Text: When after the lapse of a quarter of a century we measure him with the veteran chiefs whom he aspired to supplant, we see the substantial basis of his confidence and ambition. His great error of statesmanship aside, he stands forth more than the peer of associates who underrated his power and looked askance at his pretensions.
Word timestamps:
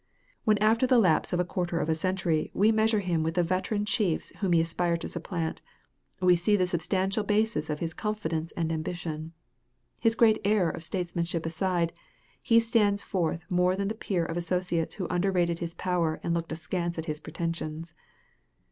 When 0.45 0.57
after 0.57 0.87
the 0.87 0.97
lapse 0.97 1.31
of 1.31 1.39
a 1.39 1.45
quarter 1.45 1.79
of 1.79 1.87
a 1.87 1.93
century 1.93 2.49
we 2.55 2.71
measure 2.71 3.01
him 3.01 3.21
with 3.21 3.35
the 3.35 3.43
veteran 3.43 3.85
chiefs 3.85 4.31
whom 4.39 4.51
he 4.53 4.59
aspired 4.59 5.01
to 5.01 5.07
supplant, 5.07 5.61
we 6.19 6.35
see 6.35 6.55
the 6.55 6.65
substantial 6.65 7.23
basis 7.23 7.69
of 7.69 7.77
his 7.77 7.93
confidence 7.93 8.51
and 8.53 8.71
ambition. 8.71 9.33
His 9.99 10.15
great 10.15 10.41
error 10.43 10.71
of 10.71 10.83
statesmanship 10.83 11.45
aside, 11.45 11.93
he 12.41 12.59
stands 12.59 13.03
forth 13.03 13.45
more 13.51 13.75
than 13.75 13.89
the 13.89 13.93
peer 13.93 14.25
of 14.25 14.37
associates 14.37 14.95
who 14.95 15.05
underrated 15.11 15.59
his 15.59 15.75
power 15.75 16.19
and 16.23 16.33
looked 16.33 16.51
askance 16.51 16.97
at 16.97 17.05
his 17.05 17.19
pretensions. 17.19 17.93